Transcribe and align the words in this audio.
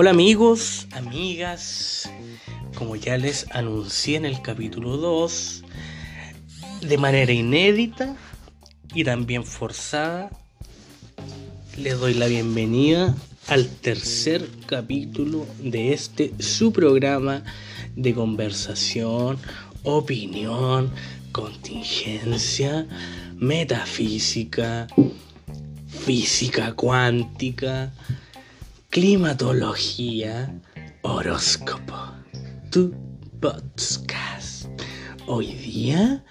Hola 0.00 0.10
amigos, 0.10 0.86
amigas, 0.92 2.08
como 2.76 2.94
ya 2.94 3.16
les 3.16 3.50
anuncié 3.50 4.16
en 4.16 4.26
el 4.26 4.40
capítulo 4.42 4.96
2, 4.96 5.64
de 6.82 6.98
manera 6.98 7.32
inédita 7.32 8.14
y 8.94 9.02
también 9.02 9.42
forzada, 9.42 10.30
les 11.76 11.98
doy 11.98 12.14
la 12.14 12.28
bienvenida 12.28 13.16
al 13.48 13.68
tercer 13.68 14.48
capítulo 14.66 15.44
de 15.58 15.92
este 15.92 16.32
su 16.38 16.72
programa 16.72 17.42
de 17.96 18.14
conversación, 18.14 19.36
opinión, 19.82 20.92
contingencia, 21.32 22.86
metafísica, 23.36 24.86
física 25.88 26.72
cuántica, 26.74 27.92
climatología, 29.00 30.52
horóscopo. 31.02 31.94
Tu 32.68 32.92
podcast. 33.40 34.66
Hoy 35.28 35.54
día 35.54 36.24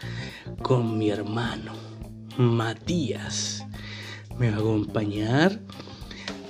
con 0.64 0.98
mi 0.98 1.10
hermano 1.10 1.72
Matías. 2.36 3.66
Me 4.38 4.52
va 4.52 4.58
a 4.58 4.60
acompañar, 4.60 5.62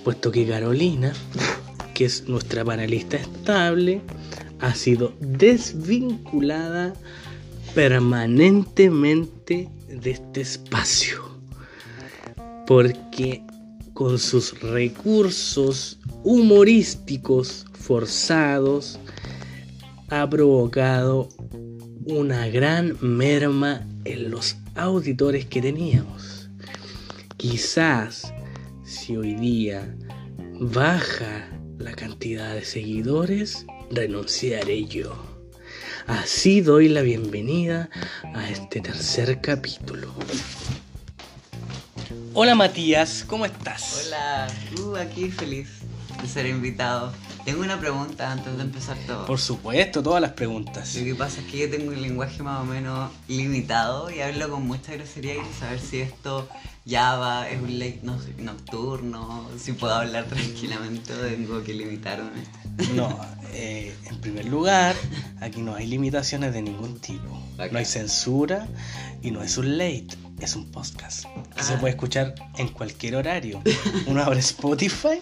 puesto 0.04 0.32
que 0.32 0.48
Carolina, 0.48 1.14
que 1.94 2.06
es 2.06 2.28
nuestra 2.28 2.66
panelista 2.66 3.18
estable, 3.18 4.02
ha 4.60 4.74
sido 4.74 5.14
desvinculada 5.20 6.94
permanentemente 7.76 9.70
de 9.88 10.10
este 10.10 10.42
espacio. 10.42 11.30
Porque 12.66 13.44
con 13.98 14.20
sus 14.20 14.62
recursos 14.62 15.98
humorísticos 16.24 17.66
forzados 17.74 19.00
ha 20.10 20.30
provocado 20.30 21.30
una 22.06 22.48
gran 22.48 22.96
merma 23.02 23.88
en 24.06 24.30
los 24.30 24.56
auditores 24.76 25.48
que 25.48 25.64
teníamos. 25.64 26.48
Quizás 27.38 28.32
si 28.86 29.18
hoy 29.18 29.34
día 29.34 29.98
baja 30.60 31.50
la 31.80 31.94
cantidad 31.94 32.54
de 32.54 32.66
seguidores, 32.66 33.66
renunciaré 33.90 34.86
yo. 34.86 35.12
Así 36.06 36.62
doy 36.62 36.88
la 36.88 37.02
bienvenida 37.02 37.90
a 38.36 38.48
este 38.48 38.80
tercer 38.80 39.42
capítulo. 39.42 40.14
Hola 42.40 42.54
Matías, 42.54 43.24
¿cómo 43.26 43.48
estás? 43.48 44.06
Hola, 44.06 44.48
uh, 44.84 44.96
aquí 44.98 45.32
feliz 45.32 45.70
de 46.22 46.28
ser 46.28 46.46
invitado. 46.46 47.12
Tengo 47.46 47.62
una 47.64 47.80
pregunta 47.80 48.32
antes 48.32 48.56
de 48.58 48.62
empezar 48.62 48.96
todo. 49.08 49.26
Por 49.26 49.40
supuesto, 49.40 50.04
todas 50.04 50.22
las 50.22 50.34
preguntas. 50.34 50.94
Lo 50.94 51.04
que 51.04 51.16
pasa 51.16 51.42
es 51.42 51.48
que 51.48 51.58
yo 51.58 51.70
tengo 51.72 51.90
un 51.92 52.00
lenguaje 52.00 52.44
más 52.44 52.62
o 52.62 52.66
menos 52.66 53.12
limitado 53.28 54.12
y 54.12 54.22
hablo 54.22 54.52
con 54.52 54.68
mucha 54.68 54.94
grosería 54.94 55.34
y 55.34 55.38
quiero 55.38 55.54
saber 55.60 55.80
si 55.80 56.00
esto 56.02 56.48
ya 56.86 57.16
va, 57.16 57.50
es 57.50 57.60
un 57.60 57.80
late 57.80 58.02
no- 58.04 58.20
nocturno, 58.38 59.50
si 59.58 59.72
puedo 59.74 59.96
hablar 59.96 60.26
tranquilamente 60.26 61.14
o 61.14 61.18
tengo 61.18 61.64
que 61.64 61.74
limitarme. 61.74 62.44
No, 62.94 63.20
eh, 63.54 63.96
en 64.06 64.22
primer 64.22 64.46
lugar, 64.46 64.96
aquí 65.42 65.64
no 65.64 65.74
hay 65.74 65.88
limitaciones 65.88 66.54
de 66.54 66.62
ningún 66.62 67.00
tipo. 67.00 67.42
No 67.72 67.80
hay 67.80 67.86
censura 67.86 68.68
y 69.24 69.32
no 69.32 69.42
es 69.42 69.58
un 69.58 69.80
late, 69.80 70.10
es 70.40 70.56
un 70.56 70.66
podcast 70.72 71.26
que 71.56 71.64
se 71.64 71.74
Ah. 71.74 71.80
puede 71.80 71.92
escuchar 71.94 72.36
en 72.58 72.68
cualquier 72.70 73.16
horario. 73.16 73.62
Uno 74.08 74.24
abre 74.24 74.40
Spotify, 74.40 75.22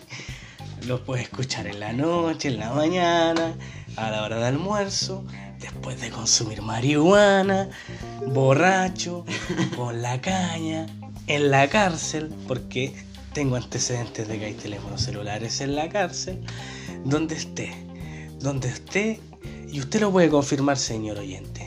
lo 0.88 1.04
puede 1.04 1.24
escuchar 1.24 1.68
en 1.68 1.80
la 1.80 1.94
noche, 1.94 2.50
en 2.50 2.60
la 2.60 2.72
mañana, 2.74 3.56
a 3.96 4.12
la 4.12 4.24
hora 4.24 4.38
de 4.38 4.46
almuerzo, 4.48 5.24
después 5.60 6.00
de 6.02 6.10
consumir 6.10 6.62
marihuana, 6.62 7.70
borracho, 8.28 9.26
con 9.76 10.02
la 10.02 10.20
caña, 10.22 10.86
en 11.28 11.50
la 11.52 11.68
cárcel, 11.70 12.30
porque 12.48 12.94
tengo 13.34 13.56
antecedentes 13.56 14.28
de 14.28 14.38
que 14.40 14.46
hay 14.46 14.54
teléfonos 14.54 15.02
celulares 15.02 15.62
en 15.62 15.76
la 15.76 15.90
cárcel, 15.90 16.42
donde 17.04 17.36
esté, 17.36 17.74
donde 18.40 18.68
esté, 18.70 19.20
y 19.72 19.80
usted 19.80 20.02
lo 20.02 20.12
puede 20.12 20.30
confirmar, 20.30 20.78
señor 20.78 21.18
oyente. 21.20 21.65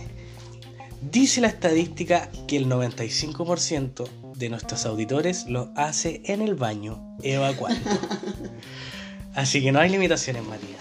Dice 1.01 1.41
la 1.41 1.49
estadística 1.49 2.29
que 2.49 2.57
el 2.57 2.67
95% 2.67 4.09
de 4.35 4.49
nuestros 4.49 4.85
auditores 4.85 5.47
lo 5.47 5.71
hace 5.77 6.23
en 6.25 6.43
el 6.43 6.57
baño, 6.57 7.17
evacuando. 7.23 7.89
Así 9.35 9.63
que 9.63 9.71
no 9.71 9.79
hay 9.79 9.91
limitaciones, 9.91 10.43
Matías. 10.45 10.81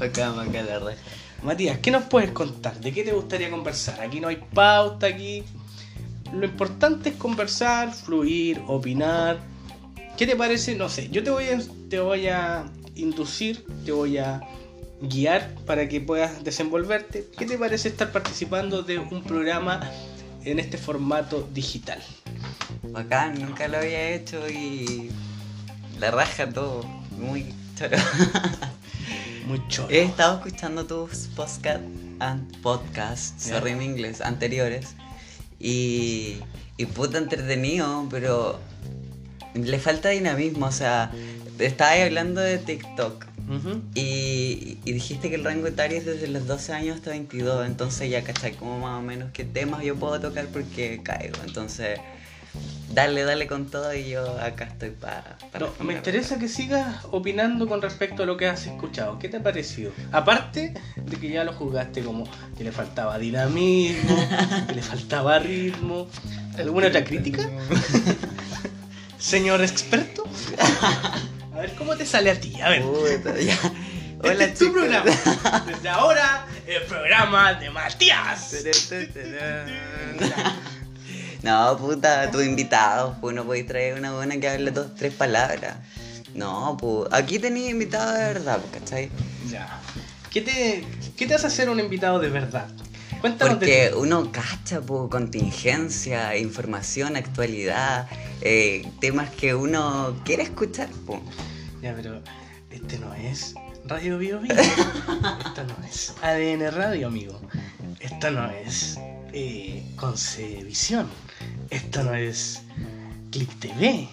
Acá, 0.00 0.40
acá 0.40 0.62
la 0.62 0.80
reja. 0.80 1.00
Matías, 1.44 1.78
¿qué 1.78 1.92
nos 1.92 2.04
puedes 2.04 2.32
contar? 2.32 2.80
¿De 2.80 2.92
qué 2.92 3.04
te 3.04 3.12
gustaría 3.12 3.48
conversar? 3.48 4.00
Aquí 4.00 4.18
no 4.18 4.28
hay 4.28 4.42
pauta, 4.52 5.06
aquí. 5.06 5.44
Lo 6.32 6.44
importante 6.44 7.10
es 7.10 7.14
conversar, 7.14 7.94
fluir, 7.94 8.60
opinar. 8.66 9.38
¿Qué 10.16 10.26
te 10.26 10.34
parece? 10.34 10.74
No 10.74 10.88
sé, 10.88 11.08
yo 11.10 11.22
te 11.22 11.30
voy 11.30 11.44
a, 11.44 11.60
te 11.88 12.00
voy 12.00 12.26
a 12.26 12.64
inducir, 12.96 13.64
te 13.84 13.92
voy 13.92 14.18
a 14.18 14.40
guiar 15.00 15.54
para 15.66 15.88
que 15.88 16.00
puedas 16.00 16.44
desenvolverte. 16.44 17.26
¿Qué 17.36 17.46
te 17.46 17.58
parece 17.58 17.88
estar 17.88 18.12
participando 18.12 18.82
de 18.82 18.98
un 18.98 19.22
programa 19.22 19.90
en 20.44 20.58
este 20.58 20.78
formato 20.78 21.48
digital? 21.52 22.02
Bacán, 22.82 23.40
nunca 23.40 23.68
lo 23.68 23.78
había 23.78 24.10
hecho 24.10 24.48
y 24.48 25.10
la 25.98 26.10
raja 26.10 26.48
todo, 26.48 26.82
muy 27.18 27.52
choro. 27.76 27.96
Muy 29.46 29.62
choro. 29.68 29.88
He 29.90 30.02
estado 30.02 30.38
escuchando 30.38 30.86
tus 30.86 31.28
podcast, 31.36 31.84
podcasts, 32.64 33.44
sorry 33.44 33.70
en 33.70 33.82
inglés, 33.82 34.20
anteriores. 34.20 34.96
Y, 35.60 36.38
y 36.76 36.86
puta 36.86 37.18
entretenido, 37.18 38.08
pero 38.10 38.58
le 39.54 39.78
falta 39.78 40.08
dinamismo. 40.08 40.66
O 40.66 40.72
sea, 40.72 41.12
estabas 41.60 42.00
hablando 42.00 42.40
de 42.40 42.58
TikTok. 42.58 43.35
Y, 43.94 44.78
y 44.84 44.92
dijiste 44.92 45.28
que 45.28 45.36
el 45.36 45.44
rango 45.44 45.68
etario 45.68 45.98
es 45.98 46.04
desde 46.04 46.26
los 46.28 46.46
12 46.46 46.72
años 46.72 46.96
hasta 46.96 47.10
22. 47.10 47.66
Entonces 47.66 48.10
ya 48.10 48.22
cachai 48.22 48.52
como 48.52 48.78
más 48.78 48.98
o 48.98 49.02
menos 49.02 49.30
qué 49.32 49.44
temas 49.44 49.84
yo 49.84 49.94
puedo 49.96 50.20
tocar 50.20 50.46
porque 50.46 51.00
caigo. 51.02 51.36
Entonces, 51.44 52.00
dale, 52.92 53.24
dale 53.24 53.46
con 53.46 53.66
todo 53.66 53.94
y 53.94 54.08
yo 54.08 54.40
acá 54.40 54.64
estoy 54.64 54.90
para... 54.90 55.36
No, 55.60 55.68
me 55.84 55.94
interesa 55.94 56.38
que 56.38 56.48
sigas 56.48 57.04
opinando 57.10 57.68
con 57.68 57.82
respecto 57.82 58.24
a 58.24 58.26
lo 58.26 58.36
que 58.36 58.48
has 58.48 58.66
escuchado. 58.66 59.18
¿Qué 59.18 59.28
te 59.28 59.36
ha 59.36 59.42
parecido? 59.42 59.92
Aparte 60.12 60.74
de 60.96 61.16
que 61.16 61.28
ya 61.28 61.44
lo 61.44 61.52
juzgaste 61.52 62.02
como 62.02 62.24
que 62.56 62.64
le 62.64 62.72
faltaba 62.72 63.18
dinamismo, 63.18 64.16
que 64.66 64.74
le 64.74 64.82
faltaba 64.82 65.38
ritmo. 65.38 66.08
¿Alguna 66.58 66.88
otra 66.88 67.04
crítica? 67.04 67.48
Señor 69.18 69.62
experto. 69.62 70.24
Ver, 71.66 71.74
¿cómo 71.74 71.96
te 71.96 72.06
sale 72.06 72.30
a 72.30 72.40
ti? 72.40 72.60
A 72.60 72.68
ver. 72.68 72.82
Puta, 72.82 73.38
ya. 73.38 73.58
Este 74.16 74.30
Hola, 74.30 74.44
es 74.44 74.58
tu 74.58 74.72
programa. 74.72 75.04
Desde 75.66 75.88
ahora, 75.90 76.46
el 76.66 76.82
programa 76.84 77.52
de 77.52 77.68
Matías. 77.68 78.54
No, 81.42 81.76
puta, 81.76 82.30
tu 82.30 82.40
invitado, 82.40 83.14
pues 83.20 83.36
no 83.36 83.44
podéis 83.44 83.66
traer 83.66 83.98
una 83.98 84.12
buena 84.12 84.40
que 84.40 84.48
hable 84.48 84.70
dos, 84.70 84.94
tres 84.94 85.12
palabras. 85.12 85.76
No, 86.34 86.78
pues 86.80 87.12
aquí 87.12 87.38
tenéis 87.38 87.70
invitado 87.70 88.14
de 88.14 88.24
verdad, 88.24 88.58
pues, 88.58 88.82
¿cachai? 88.82 89.10
Ya. 89.50 89.80
¿Qué 90.30 90.40
te, 90.40 90.86
¿Qué 91.14 91.26
te 91.26 91.34
hace 91.34 91.48
hacer 91.48 91.68
un 91.68 91.78
invitado 91.78 92.18
de 92.18 92.30
verdad? 92.30 92.68
Cuéntanos 93.20 93.56
Porque 93.56 93.90
de 93.90 93.94
uno 93.94 94.32
cacha, 94.32 94.80
pues, 94.80 95.10
contingencia, 95.10 96.36
información, 96.38 97.16
actualidad, 97.16 98.08
eh, 98.40 98.88
temas 98.98 99.28
que 99.28 99.54
uno 99.54 100.16
quiere 100.24 100.42
escuchar, 100.42 100.88
pues. 101.04 101.20
Ya, 101.86 101.94
pero 101.94 102.20
este 102.68 102.98
no 102.98 103.14
es 103.14 103.54
Radio 103.84 104.18
Bio 104.18 104.40
Bio. 104.40 104.54
Esto 105.46 105.62
no 105.68 105.86
es 105.86 106.14
ADN 106.20 106.72
Radio, 106.72 107.06
amigo. 107.06 107.40
Esto 108.00 108.32
no 108.32 108.50
es 108.50 108.98
eh, 109.32 109.86
Concevisión. 109.94 111.08
Esto 111.70 112.02
no 112.02 112.12
es 112.12 112.60
Click 113.30 113.56
TV. 113.60 114.08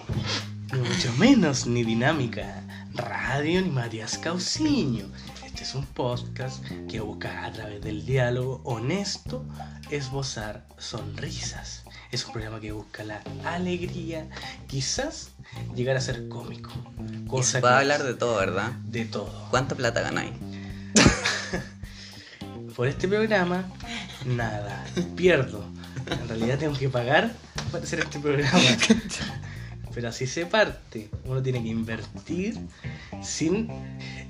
Ni 0.71 0.79
mucho 0.87 1.11
menos, 1.13 1.65
ni 1.65 1.83
Dinámica 1.83 2.63
Radio, 2.93 3.59
ni 3.63 3.71
Matías 3.71 4.19
Cauciño. 4.19 5.07
Este 5.43 5.63
es 5.63 5.73
un 5.73 5.87
podcast 5.87 6.63
que 6.87 6.99
busca 6.99 7.43
a 7.43 7.51
través 7.53 7.81
del 7.81 8.05
diálogo 8.05 8.61
honesto 8.65 9.43
esbozar 9.89 10.67
sonrisas. 10.77 11.82
Es 12.13 12.23
un 12.25 12.31
programa 12.31 12.59
que 12.59 12.71
busca 12.71 13.03
la 13.03 13.21
alegría, 13.43 14.27
quizás 14.67 15.31
llegar 15.75 15.97
a 15.97 16.01
ser 16.01 16.27
cómico. 16.29 16.69
Cosa 17.27 17.53
se 17.53 17.59
puede 17.59 17.73
que- 17.73 17.79
hablar 17.79 18.03
de 18.03 18.13
todo, 18.13 18.35
¿verdad? 18.35 18.71
de 18.85 19.05
todo. 19.05 19.47
¿Cuánta 19.49 19.73
plata 19.75 20.01
ganáis? 20.01 20.31
Por 22.75 22.87
este 22.87 23.07
programa, 23.07 23.65
nada, 24.25 24.83
pierdo. 25.15 25.63
En 26.09 26.27
realidad 26.27 26.57
tengo 26.59 26.77
que 26.77 26.89
pagar 26.89 27.31
para 27.71 27.83
hacer 27.83 27.99
este 28.01 28.19
programa. 28.19 28.59
pero 29.93 30.09
así 30.09 30.25
se 30.27 30.45
parte. 30.45 31.09
Uno 31.25 31.41
tiene 31.41 31.61
que 31.63 31.69
invertir 31.69 32.59
sin... 33.23 33.69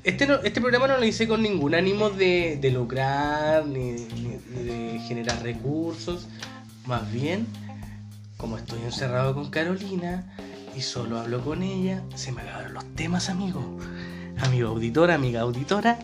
Este, 0.04 0.26
no- 0.28 0.36
este 0.42 0.60
programa 0.62 0.88
no 0.88 0.98
lo 0.98 1.06
hice 1.06 1.28
con 1.28 1.42
ningún 1.42 1.76
ánimo 1.76 2.10
de, 2.10 2.58
de 2.62 2.72
lucrar 2.72 3.66
ni, 3.66 3.92
ni- 3.94 4.40
ni 4.56 4.64
de 4.64 5.00
generar 5.08 5.42
recursos. 5.44 6.28
Más 6.86 7.10
bien, 7.14 7.48
como 8.44 8.58
estoy 8.58 8.82
encerrado 8.82 9.34
con 9.34 9.50
Carolina 9.50 10.26
y 10.76 10.82
solo 10.82 11.18
hablo 11.18 11.42
con 11.46 11.64
ella, 11.64 12.04
se 12.14 12.34
me 12.34 12.42
acabaron 12.42 12.74
los 12.74 12.84
temas, 12.94 13.30
amigo. 13.30 13.80
Amigo 14.40 14.68
auditora, 14.68 15.16
amiga 15.16 15.40
auditora. 15.40 15.98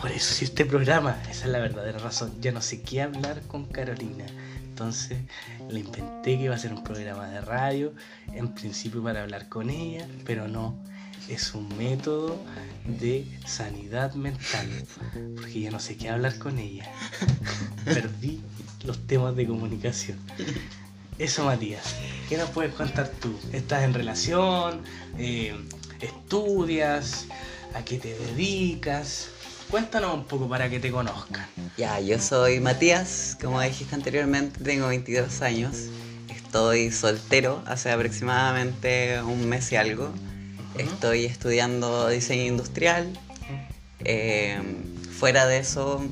Por 0.00 0.10
eso 0.10 0.34
hice 0.34 0.46
este 0.46 0.64
programa, 0.64 1.16
esa 1.30 1.44
es 1.44 1.50
la 1.52 1.60
verdadera 1.60 2.00
razón. 2.00 2.32
Ya 2.40 2.50
no 2.50 2.60
sé 2.60 2.82
qué 2.82 3.00
hablar 3.00 3.42
con 3.42 3.64
Carolina. 3.66 4.24
Entonces 4.64 5.18
le 5.70 5.78
inventé 5.78 6.36
que 6.36 6.42
iba 6.42 6.54
a 6.56 6.58
ser 6.58 6.72
un 6.72 6.82
programa 6.82 7.28
de 7.28 7.40
radio, 7.40 7.92
en 8.32 8.52
principio 8.52 9.00
para 9.00 9.22
hablar 9.22 9.48
con 9.48 9.70
ella, 9.70 10.04
pero 10.24 10.48
no, 10.48 10.76
es 11.28 11.54
un 11.54 11.68
método 11.78 12.36
de 12.98 13.24
sanidad 13.46 14.14
mental, 14.14 14.68
porque 15.36 15.60
ya 15.60 15.70
no 15.70 15.78
sé 15.78 15.96
qué 15.96 16.08
hablar 16.08 16.38
con 16.38 16.58
ella. 16.58 16.90
Perdí 17.84 18.40
los 18.84 19.06
temas 19.06 19.36
de 19.36 19.46
comunicación. 19.46 20.18
Eso, 21.18 21.44
Matías, 21.44 21.94
¿qué 22.28 22.36
nos 22.36 22.50
puedes 22.50 22.74
contar 22.74 23.08
tú? 23.08 23.34
¿Estás 23.50 23.84
en 23.84 23.94
relación? 23.94 24.82
Eh, 25.18 25.54
¿Estudias? 26.02 27.26
¿A 27.74 27.82
qué 27.82 27.96
te 27.96 28.14
dedicas? 28.14 29.28
Cuéntanos 29.70 30.12
un 30.12 30.24
poco 30.24 30.46
para 30.46 30.68
que 30.68 30.78
te 30.78 30.90
conozcan. 30.90 31.46
Ya, 31.78 31.98
yo 32.00 32.18
soy 32.18 32.60
Matías, 32.60 33.38
como 33.40 33.62
dijiste 33.62 33.94
anteriormente, 33.94 34.62
tengo 34.62 34.88
22 34.88 35.40
años. 35.40 35.88
Estoy 36.28 36.90
soltero 36.92 37.62
hace 37.66 37.90
aproximadamente 37.90 39.22
un 39.22 39.48
mes 39.48 39.72
y 39.72 39.76
algo. 39.76 40.12
Estoy 40.76 41.24
estudiando 41.24 42.08
diseño 42.08 42.44
industrial. 42.44 43.10
Eh, 44.04 44.60
fuera 45.18 45.46
de 45.46 45.58
eso, 45.58 46.04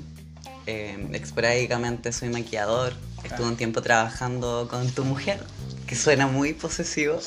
eh, 0.66 1.08
esporádicamente 1.12 2.10
soy 2.10 2.30
maquillador. 2.30 2.94
Estuve 3.24 3.48
un 3.48 3.56
tiempo 3.56 3.82
trabajando 3.82 4.68
con 4.70 4.90
tu 4.90 5.04
mujer, 5.04 5.40
que 5.86 5.96
suena 5.96 6.26
muy 6.26 6.52
posesivo. 6.52 7.20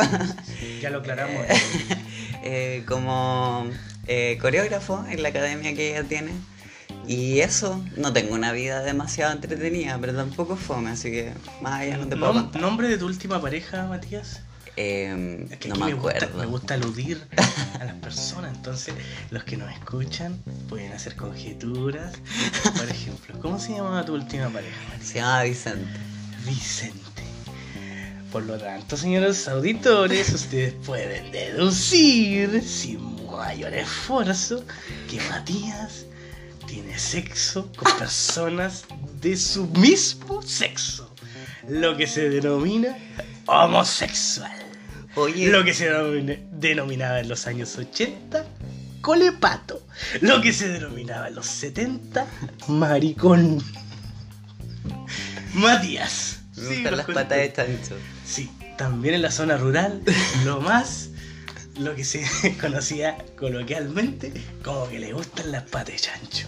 Ya 0.81 0.89
lo 0.89 0.99
aclaramos. 0.99 1.45
eh, 2.43 2.83
como 2.87 3.67
eh, 4.07 4.37
coreógrafo 4.39 5.05
en 5.09 5.21
la 5.21 5.29
academia 5.29 5.75
que 5.75 5.91
ella 5.91 6.07
tiene. 6.07 6.31
Y 7.07 7.39
eso, 7.39 7.83
no 7.95 8.11
tengo 8.13 8.35
una 8.35 8.51
vida 8.51 8.81
demasiado 8.81 9.31
entretenida, 9.31 9.97
pero 9.99 10.13
tampoco 10.13 10.55
fome, 10.57 10.91
así 10.91 11.09
que 11.09 11.33
más 11.61 11.81
allá 11.81 11.97
no 11.97 12.07
te 12.07 12.17
puedo. 12.17 12.51
¿Nombre 12.59 12.89
de 12.89 12.97
tu 12.97 13.05
última 13.05 13.41
pareja, 13.41 13.85
Matías? 13.87 14.41
Eh, 14.79 15.47
Es 15.49 15.57
que 15.57 15.69
no 15.69 15.75
me 15.75 15.93
gusta, 15.93 16.17
acuerdo. 16.17 16.37
me 16.39 16.45
gusta 16.45 16.73
aludir 16.75 17.27
a 17.79 17.83
las 17.85 17.95
personas, 17.95 18.55
entonces 18.55 18.93
los 19.31 19.43
que 19.43 19.57
nos 19.57 19.71
escuchan 19.73 20.37
pueden 20.69 20.91
hacer 20.93 21.15
conjeturas. 21.15 22.13
Por 22.77 22.87
ejemplo, 22.89 23.39
¿cómo 23.41 23.59
se 23.59 23.71
llamaba 23.73 24.05
tu 24.05 24.13
última 24.13 24.49
pareja, 24.49 24.77
Matías? 24.89 25.07
Se 25.07 25.15
llama 25.15 25.43
Vicente. 25.43 25.99
Vicente. 26.45 27.01
Por 28.31 28.43
lo 28.43 28.57
tanto, 28.59 28.97
señores 28.97 29.47
auditores, 29.47 30.29
ustedes 30.33 30.73
pueden 30.85 31.31
deducir 31.31 32.61
sin 32.61 33.25
mayor 33.31 33.73
esfuerzo 33.73 34.63
que 35.09 35.19
Matías 35.29 36.05
tiene 36.67 36.99
sexo 36.99 37.71
con 37.75 37.97
personas 37.97 38.83
de 39.21 39.37
su 39.37 39.65
mismo 39.67 40.41
sexo, 40.43 41.09
lo 41.67 41.95
que 41.97 42.05
se 42.05 42.29
denomina 42.29 42.95
homosexual. 43.47 44.51
Oye, 45.17 45.47
Lo 45.51 45.63
que 45.65 45.73
se 45.73 45.89
denomina- 45.91 46.37
denominaba 46.51 47.19
en 47.19 47.27
los 47.27 47.47
años 47.47 47.75
80 47.77 48.45
colepato. 49.01 49.81
Lo 50.21 50.41
que 50.41 50.53
se 50.53 50.67
denominaba 50.69 51.27
en 51.29 51.35
los 51.35 51.47
70 51.47 52.25
maricón. 52.67 53.63
Matías. 55.53 56.41
me 56.55 56.91
las 56.91 57.05
patas 57.07 57.37
de 57.39 57.51
chancho. 57.53 57.95
Sí, 58.25 58.49
también 58.77 59.15
en 59.15 59.21
la 59.23 59.31
zona 59.31 59.57
rural, 59.57 60.03
lo 60.45 60.61
más, 60.61 61.09
lo 61.79 61.95
que 61.95 62.03
se 62.03 62.23
conocía 62.61 63.17
coloquialmente 63.37 64.31
como 64.63 64.87
que 64.89 64.99
le 64.99 65.13
gustan 65.13 65.51
las 65.51 65.63
patas 65.63 65.95
de 65.95 65.99
chancho. 65.99 66.47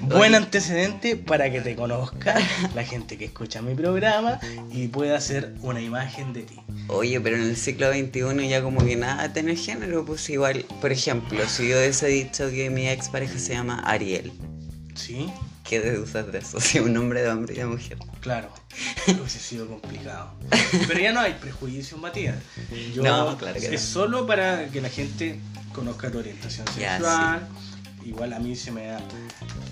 Buen 0.00 0.34
antecedente 0.34 1.16
para 1.16 1.50
que 1.50 1.60
te 1.60 1.74
conozca 1.76 2.34
la 2.74 2.84
gente 2.84 3.16
que 3.18 3.26
escucha 3.26 3.62
mi 3.62 3.74
programa 3.74 4.38
y 4.70 4.88
pueda 4.88 5.16
hacer 5.16 5.54
una 5.62 5.80
imagen 5.80 6.32
de 6.32 6.42
ti. 6.42 6.56
Oye, 6.88 7.20
pero 7.20 7.36
en 7.36 7.42
el 7.42 7.56
siglo 7.56 7.90
XXI 7.92 8.48
ya 8.48 8.62
como 8.62 8.84
que 8.84 8.96
nada 8.96 9.32
tener 9.32 9.56
género, 9.56 10.04
pues 10.04 10.28
igual, 10.30 10.64
por 10.80 10.92
ejemplo, 10.92 11.38
si 11.48 11.68
yo 11.68 11.78
hubiese 11.78 12.06
dicho 12.08 12.50
que 12.50 12.70
mi 12.70 12.88
ex 12.88 13.08
pareja 13.08 13.38
se 13.38 13.54
llama 13.54 13.80
Ariel, 13.84 14.32
¿Sí? 14.94 15.30
¿qué 15.64 15.80
deduces 15.80 16.30
de 16.32 16.38
eso? 16.38 16.60
Si 16.60 16.78
un 16.80 16.92
nombre 16.92 17.22
de 17.22 17.28
hombre 17.30 17.54
y 17.54 17.58
de 17.58 17.66
mujer. 17.66 17.98
Claro, 18.20 18.52
hubiese 19.06 19.38
sido 19.38 19.66
complicado. 19.68 20.34
Pero 20.88 21.00
ya 21.00 21.12
no 21.12 21.20
hay 21.20 21.34
prejuicios, 21.34 22.00
Matías. 22.00 22.36
Yo, 22.94 23.02
No, 23.02 23.36
claro 23.38 23.58
que 23.58 23.66
es 23.74 23.82
no. 23.82 23.88
solo 23.88 24.26
para 24.26 24.66
que 24.68 24.80
la 24.80 24.88
gente 24.88 25.38
conozca 25.74 26.10
tu 26.10 26.18
orientación 26.18 26.66
Ya, 26.78 26.92
sexual. 26.98 27.48
Igual 28.04 28.32
a 28.32 28.38
mí 28.38 28.56
se 28.56 28.70
me 28.70 28.86
da. 28.86 29.00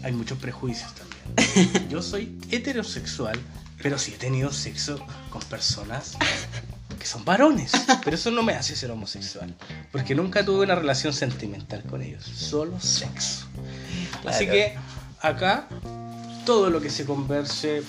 Hay 0.03 0.13
muchos 0.13 0.39
prejuicios 0.39 0.93
también. 0.95 1.89
Yo 1.89 2.03
soy 2.03 2.39
heterosexual, 2.51 3.39
pero 3.83 3.99
sí 3.99 4.13
he 4.15 4.19
tenido 4.19 4.53
sexo 4.53 5.05
con 5.31 5.43
personas 5.43 6.17
que 6.99 7.07
son 7.07 7.25
varones. 7.25 7.73
Pero 8.05 8.15
eso 8.15 8.31
no 8.31 8.43
me 8.43 8.53
hace 8.53 8.77
ser 8.77 8.91
homosexual. 8.91 9.55
Porque 9.91 10.15
nunca 10.15 10.45
tuve 10.45 10.65
una 10.65 10.75
relación 10.75 11.13
sentimental 11.13 11.83
con 11.85 12.03
ellos. 12.03 12.25
Solo 12.25 12.79
sexo. 12.81 13.47
Así 14.27 14.47
que 14.47 14.77
acá 15.21 15.69
todo 16.45 16.71
lo 16.71 16.81
que 16.81 16.91
se 16.91 17.05
converse, 17.05 17.79
eh, 17.79 17.83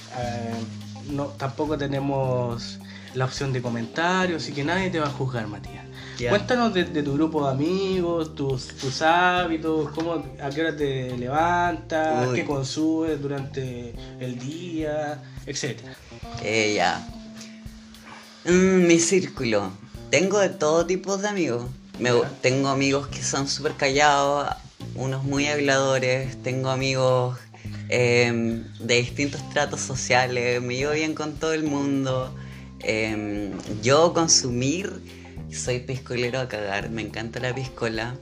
no, 1.10 1.26
tampoco 1.26 1.78
tenemos 1.78 2.80
la 3.14 3.26
opción 3.26 3.52
de 3.52 3.62
comentarios, 3.62 4.44
así 4.44 4.54
que 4.54 4.64
nadie 4.64 4.90
te 4.90 5.00
va 5.00 5.08
a 5.08 5.12
juzgar, 5.12 5.48
Matías. 5.48 5.86
Ya. 6.20 6.30
Cuéntanos 6.30 6.74
de, 6.74 6.84
de 6.84 7.02
tu 7.04 7.14
grupo 7.14 7.46
de 7.46 7.52
amigos, 7.52 8.36
tus, 8.36 8.68
tus 8.68 9.02
hábitos, 9.02 9.90
cómo, 9.92 10.24
a 10.42 10.50
qué 10.50 10.62
hora 10.62 10.76
te 10.76 11.18
levantas, 11.18 12.28
Uy. 12.30 12.36
qué 12.36 12.46
consumes 12.46 13.20
durante 13.22 13.94
el 14.20 14.38
día, 14.40 15.22
etcétera. 15.46 15.94
Eh, 16.44 16.74
ya. 16.76 17.08
Mm, 18.46 18.88
mi 18.88 19.00
círculo. 19.00 19.72
Tengo 20.10 20.40
de 20.40 20.50
todo 20.50 20.86
tipo 20.86 21.18
de 21.18 21.28
amigos. 21.28 21.66
Me- 22.00 22.12
tengo 22.42 22.70
amigos 22.70 23.08
que 23.08 23.22
son 23.24 23.48
súper 23.48 23.74
callados, 23.74 24.50
unos 24.96 25.24
muy 25.24 25.48
habladores, 25.48 26.42
tengo 26.44 26.70
amigos 26.70 27.38
em, 27.90 28.64
de 28.80 28.96
distintos 28.96 29.42
tratos 29.52 29.82
sociales, 29.82 30.62
me 30.62 30.76
llevo 30.76 30.94
bien 30.94 31.14
con 31.14 31.34
todo 31.34 31.54
el 31.54 31.64
mundo. 31.64 32.34
Em, 32.80 33.52
yo 33.84 34.14
consumir, 34.14 34.92
soy 35.54 35.80
piscolero 35.80 36.40
a 36.40 36.48
cagar, 36.48 36.90
me 36.90 37.02
encanta 37.02 37.40
la 37.40 37.54
piscola. 37.54 38.16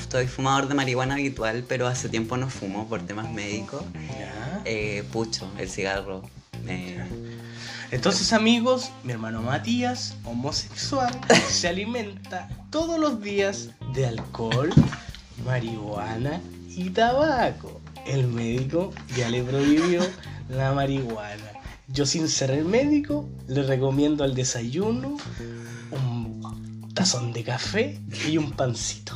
Estoy 0.00 0.26
fumador 0.26 0.68
de 0.68 0.74
marihuana 0.74 1.14
habitual, 1.14 1.64
pero 1.68 1.86
hace 1.86 2.08
tiempo 2.08 2.36
no 2.36 2.48
fumo 2.50 2.88
por 2.88 3.02
temas 3.02 3.30
médicos. 3.32 3.82
Eh, 4.64 5.04
pucho, 5.12 5.48
el 5.58 5.68
cigarro. 5.68 6.22
eh, 6.66 6.98
Entonces 7.90 8.32
amigos, 8.32 8.90
mi 9.04 9.12
hermano 9.12 9.42
Matías, 9.42 10.16
homosexual, 10.24 11.10
se 11.48 11.68
alimenta 11.68 12.48
todos 12.70 12.98
los 12.98 13.22
días 13.22 13.68
de 13.94 14.06
alcohol, 14.06 14.72
marihuana 15.44 16.40
y 16.68 16.90
tabaco. 16.90 17.80
El 18.06 18.26
médico 18.28 18.92
ya 19.16 19.28
le 19.28 19.42
prohibió 19.42 20.00
la 20.48 20.72
marihuana. 20.72 21.42
Yo 21.88 22.04
sin 22.06 22.28
ser 22.28 22.50
el 22.50 22.64
médico 22.64 23.28
le 23.46 23.62
recomiendo 23.62 24.24
al 24.24 24.34
desayuno 24.34 25.16
un 25.90 26.25
tazón 26.96 27.30
de 27.34 27.44
café 27.44 28.00
y 28.26 28.38
un 28.38 28.52
pancito. 28.52 29.14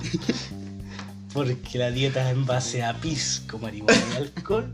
Porque 1.33 1.79
la 1.79 1.91
dieta 1.91 2.31
en 2.31 2.45
base 2.45 2.85
a 2.85 2.93
pisco, 2.93 3.59
marihuana 3.59 4.03
y 4.13 4.17
alcohol 4.17 4.71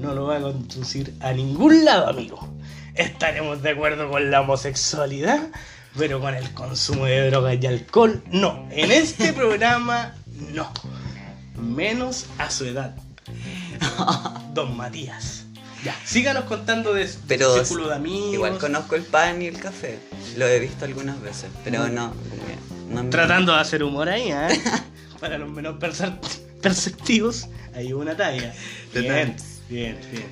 no 0.00 0.14
lo 0.14 0.24
va 0.24 0.38
a 0.38 0.40
conducir 0.40 1.14
a 1.20 1.32
ningún 1.32 1.84
lado, 1.84 2.08
amigo. 2.08 2.48
Estaremos 2.94 3.62
de 3.62 3.70
acuerdo 3.70 4.10
con 4.10 4.30
la 4.30 4.40
homosexualidad, 4.40 5.50
pero 5.98 6.18
con 6.18 6.34
el 6.34 6.54
consumo 6.54 7.04
de 7.04 7.28
drogas 7.28 7.58
y 7.60 7.66
alcohol, 7.66 8.22
no. 8.30 8.66
En 8.70 8.90
este 8.90 9.34
programa, 9.34 10.14
no. 10.52 10.72
Menos 11.56 12.26
a 12.38 12.50
su 12.50 12.64
edad. 12.64 12.96
Don 14.54 14.76
Matías. 14.76 15.45
Ya, 15.86 15.96
síganos 16.04 16.44
contando 16.46 16.92
de 16.94 17.06
su 17.06 17.20
Pero 17.28 17.54
círculo 17.64 17.88
de 17.90 17.94
amigos. 17.94 18.34
Igual 18.34 18.58
conozco 18.58 18.96
el 18.96 19.02
pan 19.04 19.40
y 19.40 19.46
el 19.46 19.58
café. 19.60 20.00
Lo 20.36 20.44
he 20.48 20.58
visto 20.58 20.84
algunas 20.84 21.20
veces, 21.22 21.48
pero 21.62 21.86
no. 21.88 22.12
no 22.88 23.02
me- 23.04 23.10
Tratando 23.10 23.54
de 23.54 23.60
hacer 23.60 23.84
humor 23.84 24.08
ahí, 24.08 24.32
¿eh? 24.32 24.48
Para 25.20 25.38
los 25.38 25.48
menos 25.48 25.76
perceptivos, 26.60 27.46
hay 27.72 27.92
una 27.92 28.16
talla. 28.16 28.52
Bien, 28.92 29.36
bien, 29.68 29.98
bien. 30.10 30.26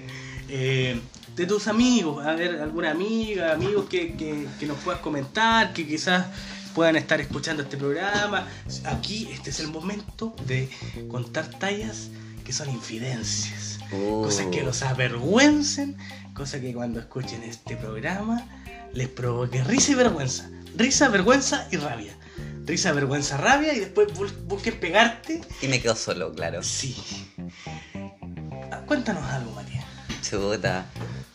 Eh, 0.49 1.01
de 1.37 1.47
tus 1.47 1.69
amigos, 1.69 2.27
a 2.27 2.35
ver, 2.35 2.61
alguna 2.61 2.91
amiga, 2.91 3.53
amigos 3.53 3.87
que, 3.89 4.15
que- 4.17 4.47
que 4.59 4.67
nos 4.67 4.79
puedas 4.79 5.01
comentar, 5.01 5.73
que 5.73 5.87
quizás 5.87 6.27
puedan 6.75 6.97
estar 6.97 7.21
escuchando 7.21 7.63
este 7.63 7.77
programa. 7.77 8.49
Aquí 8.87 9.29
este 9.33 9.51
es 9.51 9.61
el 9.61 9.69
momento 9.69 10.35
de 10.47 10.69
contar 11.09 11.47
tallas 11.49 12.09
que 12.45 12.53
son 12.53 12.71
infidencias. 12.71 13.79
Cosas 13.91 14.47
que 14.47 14.63
Uh. 14.63 14.67
los 14.67 14.83
avergüencen, 14.83 15.97
cosas 16.35 16.61
que 16.61 16.73
cuando 16.75 17.01
escuchen 17.01 17.43
este 17.43 17.77
programa 17.77 18.47
les 18.93 19.09
provoque 19.09 19.63
risa 19.65 19.93
y 19.93 19.95
vergüenza. 19.95 20.49
Risa, 20.77 21.09
vergüenza 21.09 21.67
y 21.71 21.77
rabia. 21.77 22.17
Risa, 22.67 22.93
vergüenza, 22.93 23.37
rabia 23.37 23.75
y 23.75 23.81
después 23.81 24.13
bus- 24.15 24.35
busquen 24.47 24.79
pegarte. 24.81 25.41
Y 25.63 25.69
me 25.69 25.81
quedo 25.81 25.95
solo, 25.97 26.33
claro. 26.33 26.63
Sí. 26.63 26.97
Ah, 28.73 28.81
Cuéntanos 28.87 29.23
algo, 29.31 29.53
Matías. 29.53 29.85
Chuta. 30.23 30.87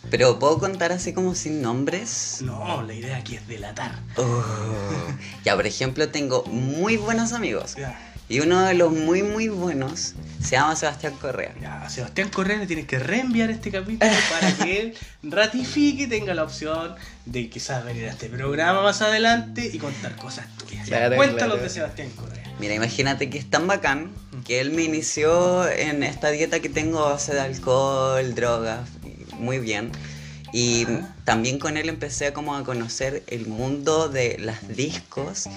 Pero 0.10 0.40
¿puedo 0.40 0.58
contar 0.58 0.92
así 0.92 1.14
como 1.14 1.36
sin 1.36 1.62
nombres? 1.62 2.40
No, 2.42 2.82
la 2.82 2.94
idea 2.94 3.18
aquí 3.18 3.36
es 3.36 3.48
delatar. 3.48 4.00
Oh. 4.18 4.44
Ya, 5.46 5.56
por 5.56 5.68
ejemplo, 5.68 6.10
tengo 6.10 6.44
muy 6.46 6.98
buenos 6.98 7.32
amigos. 7.34 7.76
Ya, 7.78 8.09
Y 8.30 8.40
uno 8.42 8.62
de 8.64 8.76
los 8.76 8.92
muy, 8.94 9.24
muy 9.24 9.48
buenos 9.48 10.14
se 10.42 10.52
llama 10.52 10.76
Sebastián 10.76 11.16
Correa. 11.20 11.54
ya, 11.60 11.82
a 11.82 11.90
Sebastián 11.90 12.30
Correa 12.30 12.58
le 12.60 12.68
tienes 12.68 12.86
que 12.86 13.00
reenviar 13.00 13.50
este 13.50 13.72
capítulo 13.72 14.12
para 14.30 14.54
que 14.54 14.80
él 14.80 14.94
ratifique 15.24 16.04
y 16.04 16.08
tenga 16.08 16.36
la 16.36 16.44
opción 16.44 16.96
de 17.26 17.50
quizás 17.50 17.84
venir 17.84 18.06
a 18.06 18.12
este 18.12 18.30
programa 18.30 18.84
más 18.84 19.02
adelante 19.02 19.70
y 19.74 19.80
contar 19.80 20.16
cosas 20.16 20.46
tuyas. 20.58 20.88
Ya, 20.88 20.98
Claro, 20.98 21.16
Cuéntanos 21.16 21.56
claro. 21.56 21.64
de 21.64 21.70
Sebastián 21.70 22.10
Correa. 22.12 22.44
Mira, 22.60 22.76
imagínate 22.76 23.30
que 23.32 23.40
es 23.40 23.50
tan 23.50 23.66
bacán 23.68 24.12
que 24.46 24.60
él 24.62 24.72
me 24.72 24.84
inició 24.84 25.68
en 25.68 26.04
esta 26.04 26.30
dieta 26.30 26.60
que 26.60 26.70
tengo 26.70 27.02
base 27.02 27.34
de 27.34 27.40
alcohol, 27.42 28.36
drogas, 28.36 28.88
muy 29.40 29.58
bien. 29.60 29.92
Y 30.52 30.86
también 31.26 31.60
con 31.60 31.78
él 31.78 31.90
empecé 31.90 32.34
como 32.34 32.56
a 32.56 32.64
conocer 32.64 33.24
el 33.28 33.48
mundo 33.48 34.10
de 34.10 34.38
las 34.40 34.68
discos 34.68 35.48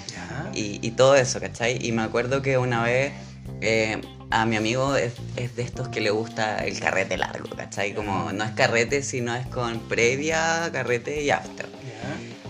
y, 0.54 0.86
y 0.86 0.90
todo 0.92 1.16
eso, 1.16 1.40
¿cachai? 1.40 1.84
Y 1.84 1.92
me 1.92 2.02
acuerdo 2.02 2.42
que 2.42 2.58
una 2.58 2.82
vez 2.82 3.12
eh, 3.60 4.00
a 4.30 4.46
mi 4.46 4.56
amigo 4.56 4.96
es, 4.96 5.14
es 5.36 5.56
de 5.56 5.62
estos 5.62 5.88
que 5.88 6.00
le 6.00 6.10
gusta 6.10 6.58
el 6.58 6.78
carrete 6.80 7.16
largo, 7.16 7.48
¿cachai? 7.56 7.94
Como 7.94 8.32
no 8.32 8.44
es 8.44 8.50
carrete, 8.52 9.02
sino 9.02 9.34
es 9.34 9.46
con 9.48 9.78
previa, 9.88 10.70
carrete 10.72 11.22
y 11.22 11.30
after. 11.30 11.68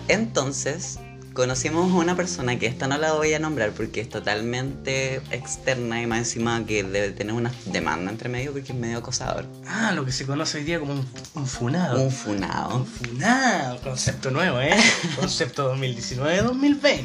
Entonces, 0.07 0.99
conocimos 1.33 1.91
a 1.91 1.95
una 1.95 2.15
persona 2.15 2.57
que 2.59 2.67
esta 2.67 2.87
no 2.87 2.97
la 2.97 3.13
voy 3.13 3.33
a 3.33 3.39
nombrar 3.39 3.71
porque 3.71 4.01
es 4.01 4.09
totalmente 4.09 5.15
externa 5.31 6.01
y 6.01 6.05
más 6.07 6.19
encima 6.19 6.63
que 6.65 6.83
debe 6.83 7.11
tener 7.11 7.33
una 7.33 7.51
demanda 7.65 8.11
entre 8.11 8.29
medio 8.29 8.51
porque 8.53 8.71
es 8.71 8.77
medio 8.77 8.99
acosador. 8.99 9.45
Ah, 9.67 9.91
lo 9.93 10.05
que 10.05 10.11
se 10.11 10.25
conoce 10.25 10.59
hoy 10.59 10.63
día 10.63 10.79
como 10.79 10.93
un, 10.93 11.07
un 11.35 11.47
funado. 11.47 11.97
Un 11.97 12.05
Un 12.05 12.11
funado. 12.11 12.85
funado. 12.85 13.81
Concepto 13.81 14.31
nuevo, 14.31 14.59
¿eh? 14.61 14.75
Concepto 15.19 15.75
2019-2020. 15.75 17.01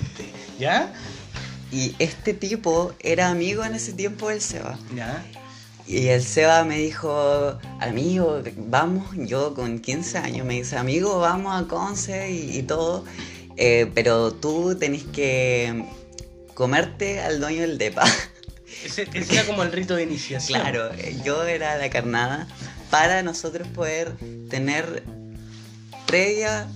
¿Ya? 0.59 0.93
Y 1.71 1.95
este 1.99 2.35
tipo 2.35 2.95
era 3.01 3.29
amigo 3.31 3.65
en 3.65 3.75
ese 3.75 3.93
tiempo 3.93 4.29
del 4.29 4.41
Seba. 4.41 4.79
Ya. 4.95 5.25
Y 5.87 6.09
el 6.09 6.23
Seba 6.23 6.65
me 6.65 6.79
dijo, 6.79 7.59
amigo, 7.81 8.43
vamos, 8.69 9.07
yo 9.17 9.55
con 9.55 9.79
15 9.79 10.19
años 10.19 10.47
me 10.47 10.55
dice, 10.55 10.77
amigo, 10.77 11.19
vamos 11.19 11.59
a 11.59 11.67
Conce 11.67 12.31
y, 12.31 12.59
y 12.59 12.63
todo, 12.63 13.05
eh, 13.59 13.91
pero 13.93 14.33
tú 14.33 14.77
tenés 14.79 15.03
que 15.03 15.85
comerte 16.55 17.21
al 17.21 17.41
dueño 17.41 17.63
del 17.63 17.77
depa. 17.77 18.05
Ese, 18.85 19.09
ese 19.13 19.35
era 19.35 19.45
como 19.45 19.65
el 19.65 19.73
rito 19.73 19.97
de 19.97 20.05
iniciación. 20.05 20.61
claro, 20.61 20.91
yo 21.25 21.43
era 21.45 21.77
la 21.79 21.91
carnada 21.91 22.47
para 22.91 23.23
nosotros 23.25 23.67
poder 23.69 24.15
tener 24.49 25.03
previa, 26.07 26.69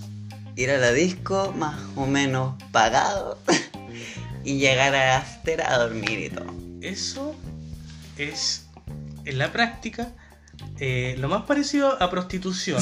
ir 0.57 0.71
a 0.71 0.77
la 0.77 0.91
disco 0.91 1.53
más 1.57 1.79
o 1.95 2.05
menos 2.05 2.61
pagado 2.71 3.39
y 4.43 4.57
llegar 4.57 4.93
a 4.93 5.17
after 5.17 5.61
a 5.61 5.77
dormir 5.77 6.19
y 6.19 6.29
todo. 6.29 6.53
Eso 6.81 7.33
es, 8.17 8.65
en 9.23 9.37
la 9.37 9.53
práctica, 9.53 10.11
eh, 10.79 11.15
lo 11.19 11.29
más 11.29 11.43
parecido 11.43 12.01
a 12.01 12.09
prostitución. 12.09 12.81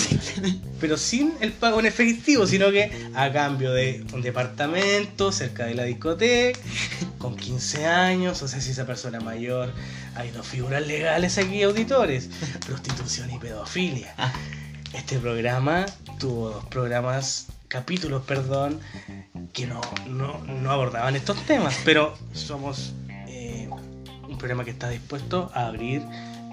pero 0.80 0.98
sin 0.98 1.34
el 1.42 1.52
pago 1.52 1.80
en 1.80 1.86
efectivo, 1.86 2.48
sino 2.48 2.72
que 2.72 2.92
a 3.14 3.32
cambio 3.32 3.72
de 3.72 4.06
un 4.14 4.22
departamento 4.22 5.32
cerca 5.32 5.66
de 5.66 5.76
la 5.76 5.84
discoteca, 5.84 6.60
con 7.18 7.36
15 7.36 7.86
años, 7.86 8.42
o 8.42 8.48
sea, 8.48 8.62
si 8.62 8.72
esa 8.72 8.86
persona 8.86 9.20
mayor, 9.20 9.72
hay 10.16 10.32
dos 10.32 10.48
figuras 10.48 10.86
legales 10.86 11.38
aquí, 11.38 11.64
auditores, 11.64 12.30
prostitución 12.66 13.30
y 13.32 13.38
pedofilia. 13.38 14.14
Ah. 14.18 14.34
Este 14.94 15.20
programa 15.20 15.86
tuvo 16.20 16.50
dos 16.50 16.66
programas, 16.66 17.48
capítulos, 17.70 18.24
perdón, 18.24 18.80
que 19.54 19.66
no, 19.66 19.80
no, 20.08 20.40
no 20.40 20.72
abordaban 20.72 21.16
estos 21.16 21.46
temas, 21.46 21.78
pero 21.86 22.18
somos 22.34 22.94
eh, 23.28 23.70
un 24.28 24.38
programa 24.38 24.66
que 24.66 24.72
está 24.72 24.90
dispuesto 24.90 25.50
a 25.54 25.68
abrir 25.68 26.02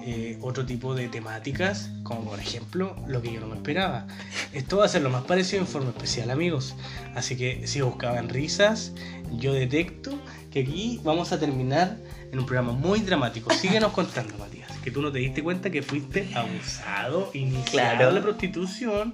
eh, 0.05 0.37
otro 0.41 0.65
tipo 0.65 0.95
de 0.95 1.07
temáticas, 1.09 1.89
como 2.03 2.21
por 2.25 2.39
ejemplo 2.39 2.95
lo 3.07 3.21
que 3.21 3.31
yo 3.33 3.39
no 3.39 3.47
me 3.47 3.55
esperaba. 3.55 4.07
Esto 4.53 4.77
va 4.77 4.85
a 4.85 4.87
ser 4.89 5.01
lo 5.01 5.09
más 5.09 5.23
parecido 5.23 5.61
en 5.61 5.67
forma 5.67 5.89
especial, 5.89 6.29
amigos. 6.31 6.75
Así 7.15 7.35
que 7.37 7.67
si 7.67 7.81
buscaban 7.81 8.29
risas, 8.29 8.93
yo 9.31 9.53
detecto 9.53 10.17
que 10.51 10.61
aquí 10.61 10.99
vamos 11.03 11.31
a 11.31 11.39
terminar 11.39 11.97
en 12.31 12.39
un 12.39 12.45
programa 12.45 12.71
muy 12.73 12.99
dramático. 13.01 13.53
Síguenos 13.53 13.91
contando, 13.91 14.37
Matías, 14.37 14.71
que 14.83 14.91
tú 14.91 15.01
no 15.01 15.11
te 15.11 15.19
diste 15.19 15.43
cuenta 15.43 15.69
que 15.69 15.81
fuiste 15.81 16.29
abusado, 16.35 17.29
iniciado 17.33 17.97
Claro. 17.97 18.11
la 18.11 18.21
prostitución 18.21 19.13